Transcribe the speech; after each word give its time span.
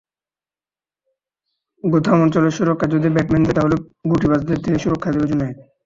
Gotham 1.83 2.17
অঞ্চলের 2.21 2.55
সুরক্ষা 2.57 2.87
যদি 2.87 3.07
ব্যাটম্যান 3.09 3.41
দেয়, 3.43 3.57
তাহলে 3.57 3.75
গুটিবাজদের 4.11 4.59
থেকে 4.63 4.77
সুরক্ষা 4.79 5.09
দেবে 5.13 5.29
জুনায়েদ। 5.31 5.57